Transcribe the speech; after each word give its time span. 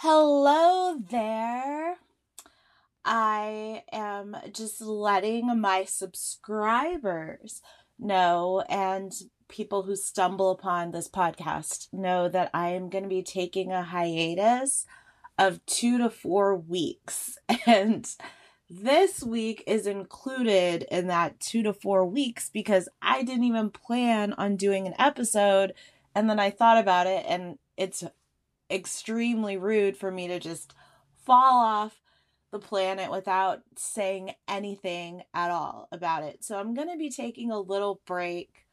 Hello 0.00 0.98
there. 1.10 1.96
I 3.02 3.82
am 3.90 4.36
just 4.52 4.82
letting 4.82 5.58
my 5.58 5.84
subscribers 5.84 7.62
know 7.98 8.62
and 8.68 9.10
people 9.48 9.84
who 9.84 9.96
stumble 9.96 10.50
upon 10.50 10.90
this 10.90 11.08
podcast 11.08 11.88
know 11.94 12.28
that 12.28 12.50
I 12.52 12.72
am 12.72 12.90
going 12.90 13.04
to 13.04 13.08
be 13.08 13.22
taking 13.22 13.72
a 13.72 13.84
hiatus 13.84 14.84
of 15.38 15.64
two 15.64 15.96
to 15.96 16.10
four 16.10 16.54
weeks. 16.54 17.38
And 17.66 18.06
this 18.68 19.22
week 19.22 19.64
is 19.66 19.86
included 19.86 20.82
in 20.90 21.06
that 21.06 21.40
two 21.40 21.62
to 21.62 21.72
four 21.72 22.04
weeks 22.04 22.50
because 22.50 22.90
I 23.00 23.22
didn't 23.22 23.44
even 23.44 23.70
plan 23.70 24.34
on 24.34 24.56
doing 24.56 24.86
an 24.86 24.94
episode. 24.98 25.72
And 26.14 26.28
then 26.28 26.38
I 26.38 26.50
thought 26.50 26.76
about 26.76 27.06
it, 27.06 27.24
and 27.26 27.58
it's 27.78 28.04
extremely 28.70 29.56
rude 29.56 29.96
for 29.96 30.10
me 30.10 30.28
to 30.28 30.38
just 30.38 30.74
fall 31.24 31.64
off 31.64 32.00
the 32.52 32.58
planet 32.58 33.10
without 33.10 33.62
saying 33.76 34.32
anything 34.48 35.22
at 35.34 35.50
all 35.50 35.88
about 35.92 36.22
it. 36.22 36.44
So 36.44 36.58
I'm 36.58 36.74
going 36.74 36.90
to 36.90 36.96
be 36.96 37.10
taking 37.10 37.50
a 37.50 37.58
little 37.58 38.00
break. 38.06 38.66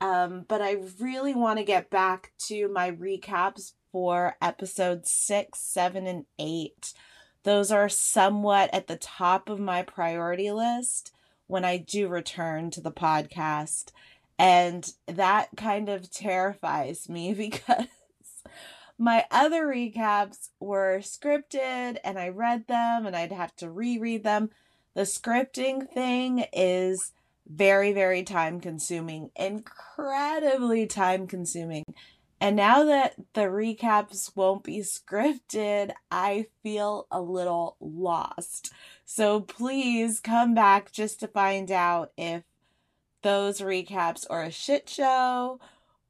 Um, 0.00 0.46
but 0.48 0.62
I 0.62 0.78
really 0.98 1.34
want 1.34 1.58
to 1.58 1.64
get 1.64 1.90
back 1.90 2.32
to 2.46 2.68
my 2.68 2.90
recaps 2.90 3.72
for 3.92 4.36
episodes 4.40 5.10
six, 5.10 5.60
seven, 5.60 6.06
and 6.06 6.24
eight. 6.38 6.94
Those 7.42 7.70
are 7.70 7.88
somewhat 7.88 8.70
at 8.72 8.86
the 8.86 8.96
top 8.96 9.48
of 9.48 9.60
my 9.60 9.82
priority 9.82 10.50
list 10.50 11.12
when 11.46 11.64
I 11.64 11.76
do 11.76 12.08
return 12.08 12.70
to 12.70 12.80
the 12.80 12.92
podcast. 12.92 13.92
And 14.38 14.90
that 15.06 15.50
kind 15.56 15.90
of 15.90 16.10
terrifies 16.10 17.08
me 17.08 17.34
because 17.34 17.86
my 19.00 19.24
other 19.30 19.66
recaps 19.66 20.50
were 20.60 20.98
scripted 20.98 21.96
and 22.04 22.18
I 22.18 22.28
read 22.28 22.66
them 22.66 23.06
and 23.06 23.16
I'd 23.16 23.32
have 23.32 23.56
to 23.56 23.70
reread 23.70 24.24
them. 24.24 24.50
The 24.94 25.02
scripting 25.02 25.88
thing 25.88 26.44
is 26.52 27.12
very, 27.48 27.94
very 27.94 28.22
time 28.22 28.60
consuming, 28.60 29.30
incredibly 29.34 30.86
time 30.86 31.26
consuming. 31.26 31.84
And 32.42 32.56
now 32.56 32.84
that 32.84 33.14
the 33.32 33.42
recaps 33.42 34.36
won't 34.36 34.64
be 34.64 34.80
scripted, 34.80 35.92
I 36.10 36.46
feel 36.62 37.06
a 37.10 37.22
little 37.22 37.76
lost. 37.80 38.70
So 39.06 39.40
please 39.40 40.20
come 40.20 40.54
back 40.54 40.92
just 40.92 41.20
to 41.20 41.26
find 41.26 41.70
out 41.70 42.12
if 42.18 42.42
those 43.22 43.62
recaps 43.62 44.26
are 44.28 44.42
a 44.42 44.50
shit 44.50 44.90
show 44.90 45.58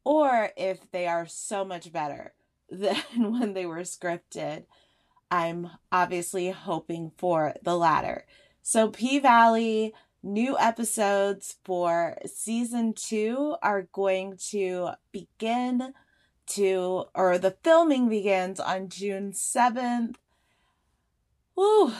or 0.02 0.50
if 0.56 0.90
they 0.90 1.06
are 1.06 1.26
so 1.26 1.64
much 1.64 1.92
better 1.92 2.32
than 2.70 2.96
when 3.16 3.54
they 3.54 3.66
were 3.66 3.80
scripted. 3.80 4.64
I'm 5.30 5.70
obviously 5.92 6.50
hoping 6.50 7.12
for 7.16 7.54
the 7.62 7.76
latter. 7.76 8.26
So, 8.62 8.88
P 8.88 9.18
Valley 9.18 9.94
new 10.22 10.58
episodes 10.58 11.56
for 11.64 12.18
season 12.26 12.92
two 12.92 13.56
are 13.62 13.88
going 13.92 14.36
to 14.50 14.90
begin 15.12 15.94
to, 16.46 17.04
or 17.14 17.38
the 17.38 17.56
filming 17.62 18.08
begins 18.08 18.60
on 18.60 18.88
June 18.88 19.32
7th. 19.32 20.16
Woo! 21.56 21.92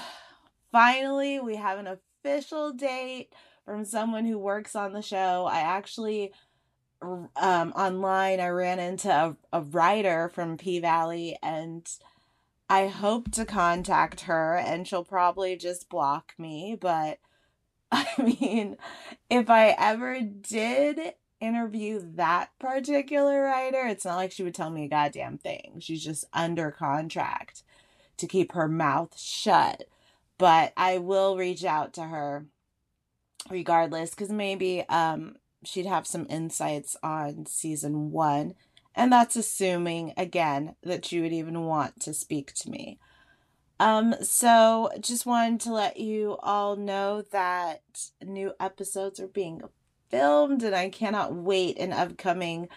Finally, 0.72 1.40
we 1.40 1.56
have 1.56 1.78
an 1.78 1.86
official 1.86 2.72
date 2.72 3.32
from 3.64 3.84
someone 3.84 4.24
who 4.24 4.38
works 4.38 4.74
on 4.74 4.92
the 4.92 5.02
show. 5.02 5.46
I 5.46 5.60
actually, 5.60 6.32
um, 7.02 7.72
online, 7.72 8.40
I 8.40 8.48
ran 8.48 8.78
into 8.78 9.10
a, 9.10 9.36
a 9.52 9.60
writer 9.62 10.28
from 10.28 10.56
P 10.56 10.80
Valley 10.80 11.38
and 11.42 11.88
I 12.68 12.86
hope 12.86 13.32
to 13.32 13.44
contact 13.44 14.22
her 14.22 14.56
and 14.56 14.86
she'll 14.86 15.04
probably 15.04 15.56
just 15.56 15.88
block 15.88 16.34
me. 16.38 16.76
But 16.80 17.18
I 17.92 18.06
mean, 18.18 18.76
if 19.28 19.50
I 19.50 19.74
ever 19.78 20.20
did 20.20 21.14
interview 21.40 22.00
that 22.16 22.50
particular 22.58 23.42
writer, 23.42 23.86
it's 23.86 24.04
not 24.04 24.16
like 24.16 24.32
she 24.32 24.42
would 24.42 24.54
tell 24.54 24.70
me 24.70 24.84
a 24.84 24.88
goddamn 24.88 25.38
thing. 25.38 25.76
She's 25.80 26.04
just 26.04 26.26
under 26.32 26.70
contract 26.70 27.62
to 28.18 28.26
keep 28.26 28.52
her 28.52 28.68
mouth 28.68 29.18
shut. 29.18 29.84
But 30.38 30.72
I 30.76 30.98
will 30.98 31.36
reach 31.36 31.64
out 31.64 31.94
to 31.94 32.04
her 32.04 32.46
regardless 33.48 34.10
because 34.10 34.30
maybe 34.30 34.82
um, 34.88 35.36
she'd 35.64 35.86
have 35.86 36.06
some 36.06 36.26
insights 36.28 36.96
on 37.02 37.46
season 37.46 38.10
one. 38.10 38.54
And 38.94 39.12
that's 39.12 39.36
assuming, 39.36 40.12
again, 40.16 40.74
that 40.82 41.04
she 41.04 41.20
would 41.20 41.32
even 41.32 41.64
want 41.64 42.00
to 42.00 42.12
speak 42.12 42.52
to 42.54 42.70
me. 42.70 42.98
Um, 43.78 44.14
so 44.20 44.90
just 45.00 45.24
wanted 45.24 45.60
to 45.60 45.72
let 45.72 45.96
you 45.96 46.36
all 46.42 46.76
know 46.76 47.22
that 47.32 47.82
new 48.22 48.52
episodes 48.60 49.20
are 49.20 49.28
being 49.28 49.62
filmed, 50.10 50.62
and 50.62 50.74
I 50.74 50.90
cannot 50.90 51.34
wait 51.34 51.78
in 51.78 51.92
upcoming 51.92 52.68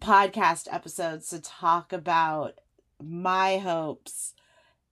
podcast 0.00 0.66
episodes 0.72 1.28
to 1.30 1.40
talk 1.40 1.92
about 1.92 2.58
my 3.00 3.58
hopes 3.58 4.34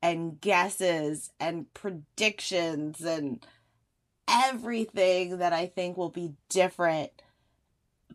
and 0.03 0.41
guesses 0.41 1.31
and 1.41 1.73
predictions 1.75 3.01
and 3.01 3.45
everything 4.29 5.39
that 5.39 5.53
I 5.53 5.67
think 5.67 5.97
will 5.97 6.11
be 6.11 6.35
different 6.49 7.11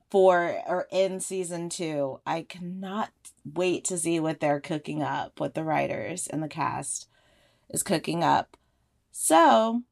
for 0.10 0.62
or 0.68 0.88
in 0.92 1.20
season 1.20 1.70
two. 1.70 2.20
I 2.26 2.44
cannot 2.44 3.12
wait 3.46 3.86
to 3.86 3.98
see 3.98 4.20
what 4.20 4.40
they're 4.40 4.60
cooking 4.60 5.04
up, 5.04 5.40
what 5.40 5.54
the 5.54 5.64
writers 5.64 6.28
and 6.28 6.42
the 6.42 6.48
cast 6.48 7.08
is 7.70 7.84
cooking 7.84 8.24
up. 8.24 8.58
So, 9.12 9.84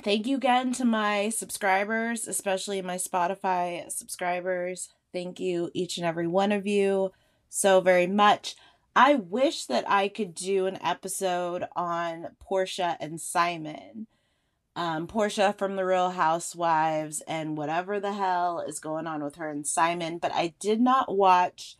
Thank 0.00 0.26
you 0.26 0.36
again 0.36 0.72
to 0.74 0.84
my 0.84 1.28
subscribers, 1.28 2.26
especially 2.26 2.82
my 2.82 2.96
Spotify 2.96 3.88
subscribers. 3.90 4.88
Thank 5.12 5.38
you, 5.38 5.70
each 5.74 5.96
and 5.96 6.06
every 6.06 6.26
one 6.26 6.50
of 6.50 6.66
you, 6.66 7.12
so 7.48 7.80
very 7.80 8.06
much. 8.08 8.56
I 8.96 9.14
wish 9.14 9.66
that 9.66 9.88
I 9.88 10.08
could 10.08 10.34
do 10.34 10.66
an 10.66 10.78
episode 10.82 11.64
on 11.76 12.28
Porsha 12.42 12.96
and 12.98 13.20
Simon. 13.20 14.06
Um, 14.74 15.06
Porsha 15.06 15.56
from 15.56 15.76
The 15.76 15.84
Real 15.84 16.10
Housewives 16.10 17.22
and 17.28 17.58
whatever 17.58 18.00
the 18.00 18.14
hell 18.14 18.60
is 18.60 18.78
going 18.78 19.06
on 19.06 19.22
with 19.22 19.36
her 19.36 19.50
and 19.50 19.66
Simon, 19.66 20.18
but 20.18 20.32
I 20.34 20.54
did 20.60 20.80
not 20.80 21.14
watch. 21.14 21.76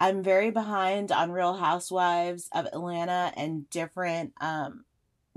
I'm 0.00 0.24
very 0.24 0.50
behind 0.50 1.12
on 1.12 1.30
Real 1.30 1.54
Housewives 1.54 2.48
of 2.52 2.66
Atlanta 2.66 3.32
and 3.36 3.70
different 3.70 4.32
um 4.40 4.84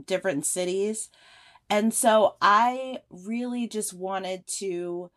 different 0.03 0.45
cities. 0.45 1.09
And 1.69 1.93
so 1.93 2.35
I 2.41 2.99
really 3.09 3.67
just 3.67 3.93
wanted 3.93 4.47
to 4.59 5.11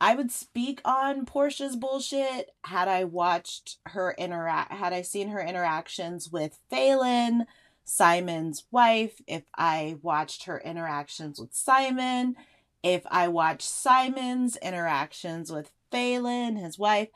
I 0.00 0.14
would 0.14 0.30
speak 0.30 0.80
on 0.84 1.24
Porsha's 1.24 1.76
bullshit 1.76 2.54
had 2.64 2.88
I 2.88 3.04
watched 3.04 3.78
her 3.86 4.14
interact 4.18 4.72
had 4.72 4.92
I 4.92 5.02
seen 5.02 5.28
her 5.28 5.40
interactions 5.40 6.30
with 6.30 6.58
Falynn, 6.70 7.46
Simon's 7.86 8.64
wife, 8.72 9.20
if 9.28 9.44
I 9.56 9.96
watched 10.02 10.44
her 10.44 10.58
interactions 10.60 11.40
with 11.40 11.54
Simon, 11.54 12.34
if 12.82 13.02
I 13.06 13.28
watched 13.28 13.68
Simon's 13.68 14.56
interactions 14.56 15.52
with 15.52 15.70
Falynn, 15.92 16.60
his 16.60 16.78
wife, 16.78 17.08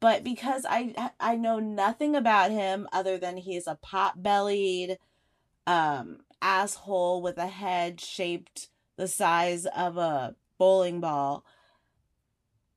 but 0.00 0.24
because 0.24 0.64
I 0.68 1.10
I 1.20 1.36
know 1.36 1.58
nothing 1.58 2.14
about 2.14 2.52
him 2.52 2.88
other 2.92 3.18
than 3.18 3.36
he's 3.36 3.66
a 3.66 3.78
pot-bellied 3.82 4.98
um 5.66 6.18
asshole 6.40 7.22
with 7.22 7.38
a 7.38 7.46
head 7.48 8.00
shaped 8.00 8.68
the 8.96 9.08
size 9.08 9.66
of 9.66 9.96
a 9.96 10.36
bowling 10.58 11.00
ball. 11.00 11.44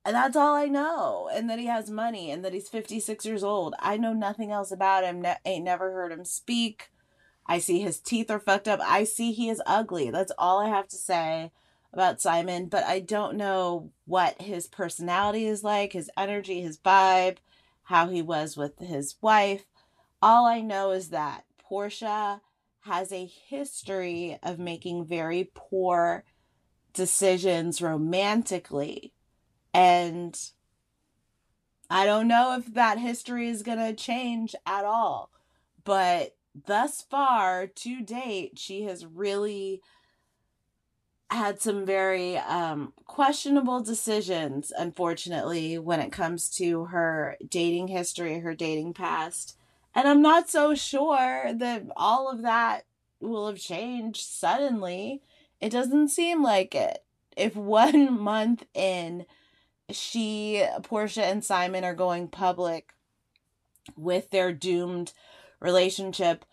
And 0.03 0.15
that's 0.15 0.35
all 0.35 0.55
I 0.55 0.65
know. 0.65 1.29
And 1.33 1.49
that 1.49 1.59
he 1.59 1.65
has 1.65 1.89
money 1.89 2.31
and 2.31 2.43
that 2.45 2.53
he's 2.53 2.69
56 2.69 3.25
years 3.25 3.43
old. 3.43 3.75
I 3.79 3.97
know 3.97 4.13
nothing 4.13 4.51
else 4.51 4.71
about 4.71 5.03
him. 5.03 5.21
Ne- 5.21 5.37
ain't 5.45 5.65
never 5.65 5.91
heard 5.91 6.11
him 6.11 6.25
speak. 6.25 6.89
I 7.45 7.59
see 7.59 7.79
his 7.79 7.99
teeth 7.99 8.31
are 8.31 8.39
fucked 8.39 8.67
up. 8.67 8.79
I 8.81 9.03
see 9.03 9.31
he 9.31 9.49
is 9.49 9.61
ugly. 9.65 10.09
That's 10.09 10.31
all 10.37 10.59
I 10.59 10.69
have 10.69 10.87
to 10.89 10.95
say 10.95 11.51
about 11.93 12.21
Simon. 12.21 12.67
But 12.67 12.83
I 12.85 12.99
don't 12.99 13.37
know 13.37 13.91
what 14.05 14.41
his 14.41 14.67
personality 14.67 15.45
is 15.45 15.63
like, 15.63 15.93
his 15.93 16.09
energy, 16.17 16.61
his 16.61 16.77
vibe, 16.77 17.37
how 17.83 18.07
he 18.09 18.21
was 18.21 18.57
with 18.57 18.79
his 18.79 19.15
wife. 19.21 19.65
All 20.21 20.45
I 20.45 20.61
know 20.61 20.91
is 20.91 21.09
that 21.09 21.45
Porsha 21.69 22.41
has 22.81 23.11
a 23.11 23.25
history 23.25 24.39
of 24.43 24.59
making 24.59 25.05
very 25.05 25.51
poor 25.53 26.23
decisions 26.93 27.81
romantically. 27.81 29.13
And 29.73 30.39
I 31.89 32.05
don't 32.05 32.27
know 32.27 32.55
if 32.57 32.73
that 32.73 32.97
history 32.97 33.49
is 33.49 33.63
going 33.63 33.77
to 33.77 33.93
change 33.93 34.55
at 34.65 34.85
all. 34.85 35.29
But 35.83 36.35
thus 36.65 37.01
far, 37.01 37.67
to 37.67 38.01
date, 38.01 38.57
she 38.57 38.83
has 38.83 39.05
really 39.05 39.81
had 41.31 41.61
some 41.61 41.85
very 41.85 42.37
um, 42.37 42.93
questionable 43.05 43.81
decisions, 43.81 44.71
unfortunately, 44.77 45.77
when 45.77 45.99
it 45.99 46.11
comes 46.11 46.49
to 46.49 46.85
her 46.85 47.35
dating 47.49 47.87
history, 47.87 48.39
her 48.39 48.53
dating 48.53 48.93
past 48.93 49.57
And 49.93 50.07
I'm 50.07 50.21
not 50.21 50.49
so 50.49 50.75
sure 50.75 51.51
that 51.53 51.83
all 51.95 52.29
of 52.29 52.41
that 52.43 52.85
will 53.19 53.47
have 53.47 53.57
changed 53.57 54.25
suddenly. 54.25 55.21
It 55.59 55.69
doesn't 55.69 56.09
seem 56.09 56.43
like 56.43 56.75
it. 56.75 57.03
If 57.35 57.55
one 57.55 58.19
month 58.19 58.65
in, 58.73 59.25
she, 59.89 60.65
Porsha, 60.81 61.23
and 61.23 61.43
Simon 61.43 61.83
are 61.83 61.95
going 61.95 62.27
public 62.27 62.93
with 63.95 64.31
their 64.31 64.51
doomed 64.51 65.13
relationship, 65.59 66.45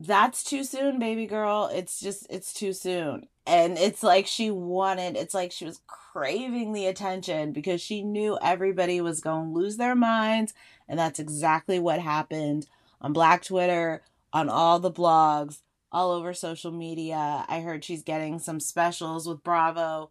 that's 0.00 0.42
too 0.42 0.64
soon, 0.64 0.98
baby 0.98 1.26
girl. 1.26 1.70
It's 1.72 2.00
just, 2.00 2.26
it's 2.30 2.52
too 2.52 2.72
soon. 2.72 3.28
And 3.46 3.78
it's 3.78 4.02
like 4.02 4.26
she 4.26 4.50
wanted, 4.50 5.16
it's 5.16 5.34
like 5.34 5.52
she 5.52 5.64
was 5.66 5.80
craving 5.86 6.72
the 6.72 6.86
attention 6.86 7.52
because 7.52 7.80
she 7.80 8.02
knew 8.02 8.38
everybody 8.42 9.00
was 9.00 9.20
going 9.20 9.52
to 9.52 9.58
lose 9.58 9.76
their 9.76 9.94
minds. 9.94 10.54
And 10.88 10.98
that's 10.98 11.18
exactly 11.18 11.78
what 11.78 12.00
happened 12.00 12.66
on 13.00 13.12
Black 13.12 13.44
Twitter, 13.44 14.02
on 14.32 14.48
all 14.48 14.78
the 14.80 14.90
blogs, 14.90 15.60
all 15.92 16.10
over 16.10 16.34
social 16.34 16.72
media. 16.72 17.44
I 17.48 17.60
heard 17.60 17.84
she's 17.84 18.02
getting 18.02 18.38
some 18.38 18.60
specials 18.60 19.28
with 19.28 19.44
Bravo. 19.44 20.10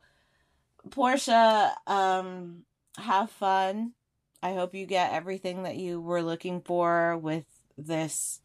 porsha 0.90 1.72
um, 1.88 2.64
have 2.98 3.30
fun. 3.32 3.94
I 4.42 4.54
hope 4.54 4.76
you 4.76 4.86
get 4.86 5.14
everything 5.14 5.64
that 5.64 5.76
you 5.76 6.02
were 6.02 6.22
looking 6.22 6.62
for 6.62 7.18
with 7.18 7.46
this 7.78 8.42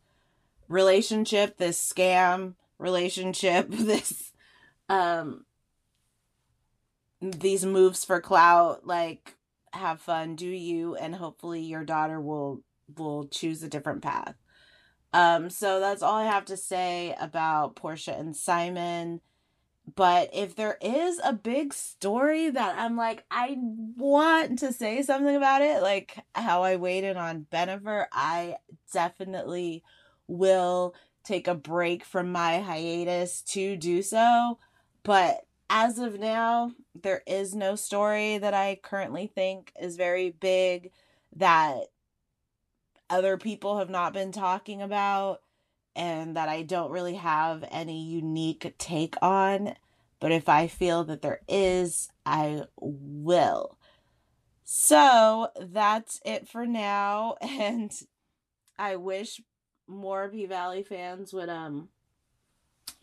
relationship, 0.68 1.56
this 1.58 1.80
scam 1.80 2.54
relationship, 2.78 3.68
this 3.70 4.32
um 4.88 5.44
these 7.20 7.64
moves 7.64 8.04
for 8.04 8.20
clout 8.20 8.86
like 8.86 9.34
have 9.72 10.00
fun 10.00 10.34
do 10.36 10.46
you 10.46 10.94
and 10.94 11.16
hopefully 11.16 11.60
your 11.60 11.84
daughter 11.84 12.20
will 12.20 12.62
will 12.96 13.26
choose 13.28 13.62
a 13.62 13.68
different 13.68 14.02
path. 14.02 14.34
Um 15.12 15.50
so 15.50 15.80
that's 15.80 16.02
all 16.02 16.16
i 16.16 16.24
have 16.24 16.44
to 16.46 16.56
say 16.56 17.14
about 17.20 17.76
Porsha 17.76 18.18
and 18.18 18.36
simon 18.36 19.20
but 19.94 20.28
if 20.32 20.56
there 20.56 20.76
is 20.80 21.20
a 21.24 21.32
big 21.32 21.72
story 21.72 22.50
that 22.50 22.78
i'm 22.78 22.96
like 22.96 23.24
i 23.30 23.56
want 23.96 24.58
to 24.58 24.72
say 24.72 25.02
something 25.02 25.36
about 25.36 25.62
it 25.62 25.82
like 25.82 26.18
how 26.34 26.62
i 26.62 26.76
waited 26.76 27.16
on 27.16 27.46
Bennifer, 27.52 28.06
i 28.12 28.56
definitely 28.92 29.82
will 30.26 30.94
take 31.28 31.46
a 31.46 31.54
break 31.54 32.04
from 32.04 32.32
my 32.32 32.60
hiatus 32.60 33.42
to 33.42 33.76
do 33.76 34.02
so. 34.02 34.58
But 35.02 35.46
as 35.70 35.98
of 35.98 36.18
now, 36.18 36.72
there 37.00 37.22
is 37.26 37.54
no 37.54 37.76
story 37.76 38.38
that 38.38 38.54
I 38.54 38.80
currently 38.82 39.26
think 39.26 39.72
is 39.80 39.96
very 39.96 40.30
big 40.30 40.90
that 41.36 41.88
other 43.10 43.36
people 43.36 43.78
have 43.78 43.90
not 43.90 44.12
been 44.12 44.32
talking 44.32 44.80
about 44.80 45.40
and 45.98 46.36
that 46.36 46.48
I 46.48 46.62
don't 46.62 46.92
really 46.92 47.16
have 47.16 47.64
any 47.72 48.00
unique 48.02 48.74
take 48.78 49.16
on. 49.20 49.74
But 50.20 50.32
if 50.32 50.48
I 50.48 50.68
feel 50.68 51.04
that 51.04 51.22
there 51.22 51.40
is, 51.48 52.08
I 52.24 52.62
will. 52.80 53.76
So 54.64 55.48
that's 55.60 56.20
it 56.24 56.48
for 56.48 56.66
now. 56.66 57.36
And 57.42 57.92
I 58.78 58.94
wish 58.94 59.40
more 59.88 60.28
P 60.28 60.46
Valley 60.46 60.84
fans 60.84 61.32
would 61.32 61.48
um 61.48 61.88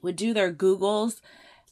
would 0.01 0.15
do 0.15 0.33
their 0.33 0.53
Googles 0.53 1.19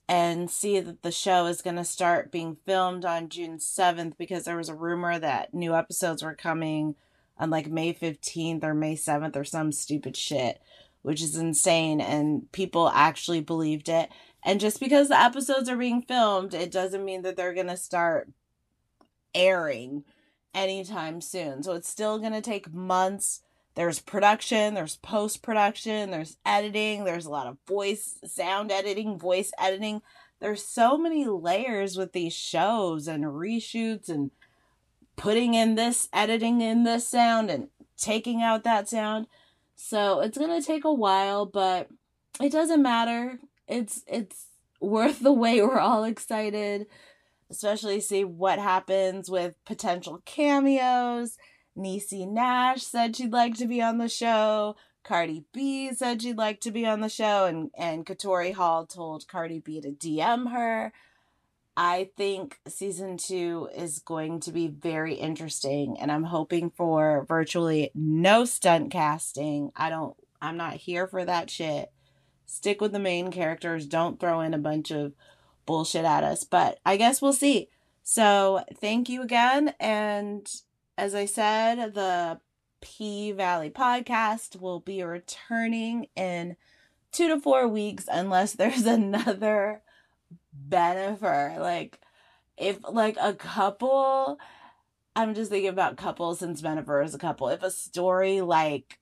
and 0.10 0.52
see 0.52 0.80
that 0.82 1.04
the 1.04 1.12
show 1.12 1.46
is 1.46 1.62
going 1.62 1.78
to 1.78 1.86
start 1.86 2.32
being 2.32 2.58
filmed 2.66 3.06
on 3.06 3.30
June 3.30 3.58
7th 3.58 4.18
because 4.18 4.44
there 4.44 4.58
was 4.58 4.68
a 4.68 4.76
rumor 4.76 5.18
that 5.18 5.54
new 5.54 5.74
episodes 5.74 6.22
were 6.22 6.36
coming 6.36 6.96
on 7.38 7.50
like 7.50 7.70
May 7.70 7.94
15th 7.94 8.64
or 8.64 8.74
May 8.74 8.96
7th 8.96 9.36
or 9.38 9.46
some 9.46 9.72
stupid 9.72 10.18
shit, 10.18 10.62
which 11.04 11.22
is 11.22 11.38
insane. 11.38 12.02
And 12.02 12.52
people 12.52 12.90
actually 12.90 13.42
believed 13.42 13.88
it. 13.88 14.10
And 14.44 14.60
just 14.60 14.80
because 14.80 15.08
the 15.08 15.20
episodes 15.20 15.70
are 15.70 15.78
being 15.78 16.02
filmed, 16.02 16.54
it 16.54 16.72
doesn't 16.72 17.06
mean 17.06 17.22
that 17.22 17.38
they're 17.38 17.54
going 17.54 17.68
to 17.68 17.78
start 17.78 18.30
airing 19.36 20.04
anytime 20.54 21.22
soon. 21.22 21.64
So 21.64 21.74
it's 21.74 21.88
still 21.88 22.20
going 22.20 22.34
to 22.34 22.42
take 22.42 22.74
months 22.74 23.42
there's 23.76 24.00
production, 24.00 24.76
there's 24.76 24.98
post 24.98 25.42
production, 25.42 26.12
there's 26.12 26.38
editing, 26.46 27.06
there's 27.06 27.26
a 27.26 27.32
lot 27.32 27.48
of 27.48 27.58
voice, 27.68 28.20
sound 28.24 28.72
editing, 28.72 29.18
voice 29.18 29.52
editing. 29.60 30.02
There's 30.40 30.64
so 30.64 30.98
many 30.98 31.26
layers 31.26 31.98
with 31.98 32.14
these 32.14 32.34
shows 32.34 33.08
and 33.08 33.24
reshoots 33.24 34.10
and 34.10 34.30
putting 35.16 35.56
in 35.56 35.76
this, 35.76 36.08
editing 36.14 36.62
in 36.62 36.84
this 36.84 37.08
sound 37.08 37.50
and 37.50 37.70
taking 37.98 38.44
out 38.44 38.64
that 38.64 38.90
sound. 38.90 39.26
So 39.76 40.22
it's 40.22 40.38
to 40.38 40.66
take 40.66 40.86
a 40.86 40.94
while, 40.94 41.46
but 41.46 41.90
it 42.42 42.52
doesn't 42.52 42.82
matter. 42.82 43.40
It's 43.68 44.04
it's 44.08 44.48
worth 44.80 45.20
the 45.20 45.34
wait. 45.34 45.62
We're 45.64 45.80
all 45.80 46.04
excited, 46.04 46.88
especially 47.50 48.00
see 48.00 48.24
what 48.24 48.60
happens 48.60 49.30
with 49.30 49.56
potential 49.66 50.22
cameos 50.26 51.38
Niecy 51.78 52.28
Nash 52.28 52.84
said 52.84 53.16
she'd 53.16 53.34
like 53.34 53.56
to 53.56 53.68
be 53.68 53.82
on 53.82 53.98
the 53.98 54.10
show. 54.10 54.76
Cardi 55.04 55.44
B 55.52 55.92
said 55.94 56.22
she'd 56.22 56.38
like 56.38 56.62
to 56.62 56.72
be 56.72 56.86
on 56.86 57.02
the 57.02 57.10
show, 57.10 57.46
and 57.46 57.72
and 57.78 58.06
Katori 58.06 58.54
Hall 58.54 58.86
told 58.86 59.28
Cardi 59.28 59.60
B 59.60 59.82
to 59.82 59.92
DM 59.92 60.52
her. 60.52 60.94
I 61.76 62.12
think 62.18 62.60
season 62.68 63.18
two 63.18 63.70
is 63.76 64.00
going 64.00 64.42
to 64.42 64.52
be 64.52 64.68
very 64.68 65.16
interesting, 65.16 65.98
and 66.00 66.12
I'm 66.12 66.26
hoping 66.26 66.70
for 66.70 67.26
virtually 67.28 67.92
no 67.96 68.46
stunt 68.46 68.92
casting. 68.92 69.72
I 69.76 69.90
don't. 69.90 70.16
I'm 70.42 70.58
not 70.58 70.74
here 70.76 71.08
for 71.08 71.26
that 71.26 71.50
shit. 71.50 71.92
Stick 72.46 72.80
with 72.80 72.92
the 72.92 73.00
main 73.00 73.32
characters. 73.32 73.88
Don't 73.88 74.20
throw 74.20 74.42
in 74.42 74.54
a 74.54 74.60
bunch 74.60 74.92
of 74.92 75.14
bullshit 75.66 76.06
at 76.06 76.24
us. 76.24 76.44
But 76.44 76.80
I 76.86 76.98
guess 76.98 77.22
we'll 77.22 77.34
see. 77.34 77.70
So 78.04 78.64
thank 78.76 79.10
you 79.10 79.24
again, 79.24 79.74
and 79.80 80.48
as 80.98 81.16
I 81.16 81.26
said, 81.26 81.96
the 81.96 82.40
P 82.82 83.32
Valley 83.32 83.70
podcast 83.70 84.60
will 84.60 84.82
be 84.82 85.02
returning 85.02 86.08
in 86.16 86.58
two 87.12 87.30
to 87.30 87.40
four 87.40 87.68
weeks 87.68 88.06
unless 88.12 88.54
there's 88.54 88.86
another 88.86 89.82
Bennifer. 90.70 91.60
Like, 91.60 92.00
if 92.58 92.78
like 92.90 93.18
a 93.20 93.34
couple, 93.34 94.40
I'm 95.16 95.34
just 95.34 95.52
thinking 95.52 95.70
about 95.70 95.98
couples 95.98 96.40
since 96.40 96.62
Bennifer 96.62 97.04
is 97.04 97.16
a 97.16 97.20
couple. 97.20 97.50
If 97.50 97.64
a 97.64 97.72
story 97.72 98.42
like 98.42 99.00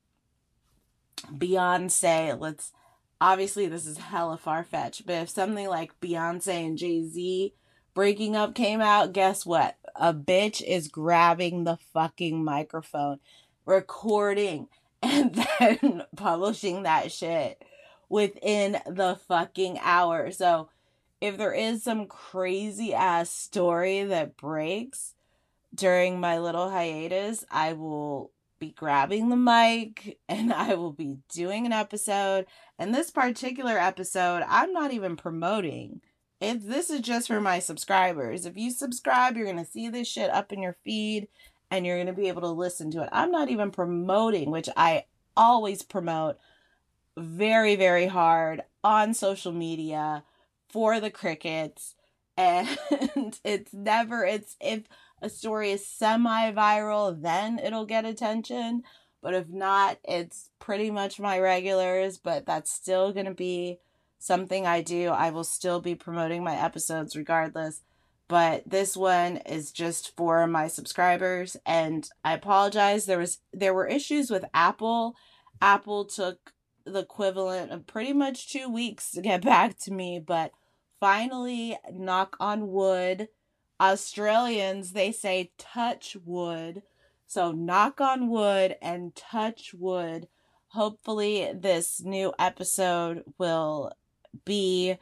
Beyonce, 1.32 2.40
let's 2.40 2.72
obviously 3.20 3.68
this 3.68 3.86
is 3.86 3.98
hella 3.98 4.38
far 4.38 4.64
fetched, 4.64 5.06
but 5.06 5.14
if 5.14 5.30
something 5.30 5.68
like 5.68 6.00
Beyonce 6.02 6.66
and 6.66 6.78
Jay 6.78 7.06
Z 7.06 7.54
breaking 7.94 8.36
up 8.36 8.56
came 8.56 8.82
out, 8.82 9.14
guess 9.14 9.46
what? 9.46 9.78
A 9.96 10.14
bitch 10.14 10.62
is 10.62 10.88
grabbing 10.88 11.64
the 11.64 11.78
fucking 11.94 12.44
microphone, 12.44 13.20
recording, 13.66 14.68
and 15.04 15.36
then 15.60 16.04
publishing 16.16 16.84
that 16.84 17.12
shit 17.12 17.64
within 18.10 18.78
the 18.88 19.18
fucking 19.28 19.80
hour. 19.82 20.32
So 20.32 20.70
if 21.22 21.38
there 21.38 21.54
is 21.54 21.84
some 21.84 22.08
crazy 22.08 22.94
ass 22.94 23.30
story 23.30 24.04
that 24.04 24.36
breaks 24.36 25.14
during 25.74 26.20
my 26.20 26.40
little 26.40 26.70
hiatus, 26.72 27.46
I 27.50 27.74
will 27.74 28.32
be 28.60 28.72
grabbing 28.72 29.30
the 29.30 29.36
mic 29.36 30.20
and 30.30 30.52
I 30.52 30.74
will 30.74 30.92
be 30.92 31.18
doing 31.30 31.66
an 31.66 31.72
episode. 31.72 32.48
And 32.78 32.94
this 32.94 33.12
particular 33.12 33.78
episode, 33.78 34.44
I'm 34.48 34.74
not 34.74 34.92
even 34.92 35.16
promoting 35.16 36.02
if 36.42 36.64
this 36.64 36.90
is 36.90 37.02
just 37.02 37.28
for 37.28 37.40
my 37.40 37.60
subscribers, 37.60 38.48
if 38.48 38.58
you 38.58 38.72
subscribe, 38.72 39.38
you're 39.38 39.46
going 39.46 39.64
to 39.64 39.72
see 39.72 39.90
this 39.90 40.08
shit 40.08 40.32
up 40.32 40.52
in 40.52 40.64
your 40.64 40.76
feed 40.84 41.28
and 41.70 41.86
you're 41.86 41.98
going 41.98 42.08
to 42.08 42.14
be 42.14 42.30
able 42.30 42.42
to 42.42 42.48
listen 42.48 42.90
to 42.92 43.04
it. 43.04 43.10
I'm 43.12 43.32
not 43.32 43.50
even 43.50 43.70
promoting, 43.70 44.50
which 44.50 44.68
I 44.76 45.06
always 45.38 45.84
promote 45.84 46.38
very, 47.16 47.76
very 47.76 48.08
hard 48.08 48.64
on 48.84 49.14
social 49.14 49.52
media 49.52 50.24
for 50.72 51.00
the 51.00 51.12
crickets. 51.12 51.96
And 52.38 52.68
it's 53.44 53.74
never, 53.74 54.26
it's 54.26 54.56
if 54.60 54.84
a 55.22 55.30
story 55.30 55.72
is 55.72 55.86
semi 55.86 56.52
viral, 56.52 57.22
then 57.22 57.60
it'll 57.60 57.86
get 57.86 58.06
attention. 58.06 58.84
But 59.22 59.36
if 59.36 59.50
not, 59.50 60.00
it's 60.04 60.50
pretty 60.60 60.90
much 60.90 61.20
my 61.20 61.40
regulars, 61.40 62.18
but 62.18 62.46
that's 62.46 62.72
still 62.72 63.14
going 63.14 63.28
to 63.28 63.34
be 63.34 63.80
something 64.22 64.68
I 64.68 64.82
do, 64.82 65.08
I 65.08 65.32
will 65.32 65.44
still 65.44 65.82
be 65.82 65.96
promoting 65.96 66.44
my 66.44 66.56
episodes 66.56 67.16
regardless. 67.16 67.82
But 68.28 68.70
this 68.70 68.96
one 68.96 69.38
is 69.38 69.72
just 69.72 70.16
for 70.16 70.48
my 70.48 70.68
subscribers 70.68 71.58
and 71.66 72.08
I 72.24 72.34
apologize 72.34 73.06
there 73.06 73.18
was 73.18 73.40
there 73.52 73.74
were 73.74 73.88
issues 73.88 74.30
with 74.30 74.46
Apple. 74.54 75.16
Apple 75.62 76.06
took 76.06 76.54
the 76.86 77.00
equivalent 77.00 77.72
of 77.72 77.88
pretty 77.88 78.14
much 78.14 78.52
2 78.52 78.70
weeks 78.70 79.12
to 79.12 79.22
get 79.22 79.42
back 79.44 79.78
to 79.80 79.92
me, 79.92 80.20
but 80.20 80.52
finally 81.02 81.78
knock 81.92 82.38
on 82.40 82.70
wood 82.72 83.28
Australians 83.82 84.94
they 84.94 85.12
say 85.12 85.52
touch 85.58 86.16
wood 86.26 86.84
So, 87.28 87.52
knock 87.54 88.02
on 88.02 88.30
wood 88.30 88.76
and 88.82 89.16
touch 89.16 89.74
wood. 89.74 90.28
Hopefully, 90.70 91.52
this 91.56 92.02
new 92.04 92.34
episode 92.40 93.24
will 93.40 93.94
be 94.46 94.98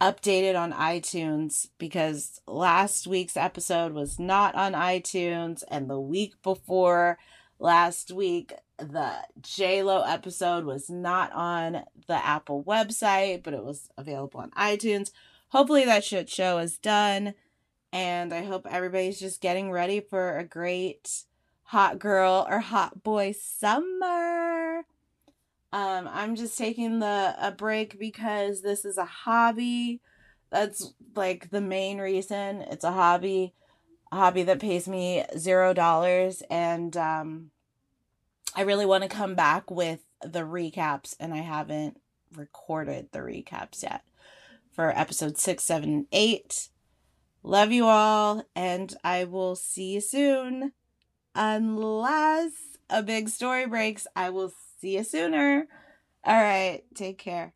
updated 0.00 0.58
on 0.58 0.72
iTunes 0.72 1.68
because 1.78 2.40
last 2.48 3.06
week's 3.06 3.36
episode 3.36 3.92
was 3.92 4.18
not 4.18 4.54
on 4.56 4.72
iTunes, 4.74 5.62
and 5.70 5.88
the 5.88 6.00
week 6.00 6.34
before 6.42 7.18
last 7.60 8.12
week, 8.12 8.54
the 8.78 9.12
JLo 9.40 10.04
episode 10.08 10.64
was 10.64 10.90
not 10.90 11.32
on 11.32 11.84
the 12.08 12.26
Apple 12.26 12.64
website, 12.64 13.42
but 13.44 13.54
it 13.54 13.64
was 13.64 13.88
available 13.96 14.40
on 14.40 14.50
iTunes. 14.52 15.10
Hopefully, 15.50 15.84
that 15.86 16.04
shit 16.04 16.28
show 16.28 16.58
is 16.58 16.76
done, 16.76 17.34
and 17.90 18.34
I 18.34 18.44
hope 18.44 18.66
everybody's 18.70 19.18
just 19.18 19.40
getting 19.40 19.70
ready 19.70 20.00
for 20.00 20.36
a 20.36 20.44
great 20.44 21.24
hot 21.64 21.98
girl 21.98 22.46
or 22.48 22.60
hot 22.60 23.02
boy 23.02 23.32
summer. 23.32 24.84
Um, 25.72 26.08
I'm 26.10 26.34
just 26.34 26.58
taking 26.58 26.98
the 26.98 27.34
a 27.40 27.50
break 27.50 27.98
because 27.98 28.60
this 28.60 28.84
is 28.84 28.98
a 28.98 29.06
hobby. 29.06 30.00
That's 30.50 30.92
like 31.16 31.50
the 31.50 31.62
main 31.62 31.98
reason. 31.98 32.62
It's 32.62 32.84
a 32.84 32.92
hobby, 32.92 33.54
a 34.12 34.16
hobby 34.16 34.42
that 34.42 34.60
pays 34.60 34.86
me 34.86 35.24
zero 35.36 35.72
dollars, 35.72 36.42
and 36.50 36.94
um, 36.94 37.50
I 38.54 38.62
really 38.62 38.86
want 38.86 39.02
to 39.02 39.08
come 39.08 39.34
back 39.34 39.70
with 39.70 40.00
the 40.22 40.40
recaps, 40.40 41.16
and 41.18 41.32
I 41.32 41.38
haven't 41.38 42.00
recorded 42.34 43.08
the 43.12 43.20
recaps 43.20 43.82
yet 43.82 44.02
for 44.78 44.96
episode 44.96 45.36
six, 45.36 45.64
seven, 45.64 45.88
and 45.92 46.06
eight. 46.12 46.68
Love 47.42 47.72
you 47.72 47.86
all, 47.86 48.44
and 48.54 48.94
I 49.02 49.24
will 49.24 49.56
see 49.56 49.94
you 49.94 50.00
soon. 50.00 50.70
Unless 51.34 52.52
a 52.88 53.02
big 53.02 53.28
story 53.28 53.66
breaks, 53.66 54.06
I 54.14 54.30
will 54.30 54.52
see 54.80 54.94
you 54.96 55.02
sooner. 55.02 55.66
All 56.22 56.40
right, 56.40 56.82
take 56.94 57.18
care. 57.18 57.54